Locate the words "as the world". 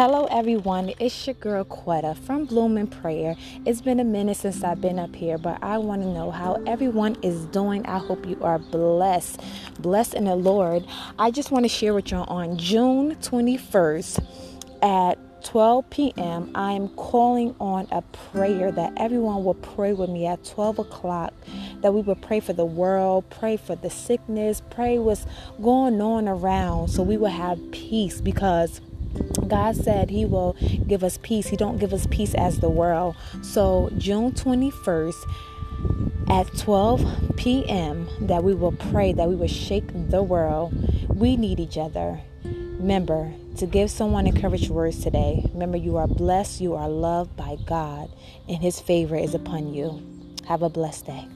32.34-33.16